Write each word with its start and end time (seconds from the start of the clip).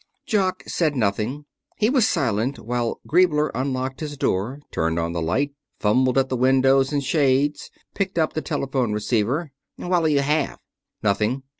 Jock 0.25 0.63
said 0.65 0.95
nothing. 0.95 1.45
He 1.77 1.91
was 1.91 2.07
silent 2.07 2.57
while 2.57 2.99
Griebler 3.07 3.51
unlocked 3.53 3.99
his 3.99 4.17
door, 4.17 4.59
turned 4.71 4.97
on 4.97 5.13
the 5.13 5.21
light, 5.21 5.51
fumbled 5.79 6.17
at 6.17 6.27
the 6.27 6.35
windows 6.35 6.91
and 6.91 7.03
shades, 7.03 7.69
picked 7.93 8.17
up 8.17 8.33
the 8.33 8.41
telephone 8.41 8.93
receiver. 8.93 9.51
"What'll 9.75 10.07
you 10.09 10.21
have?" 10.21 10.57
"Nothing." 11.03 11.43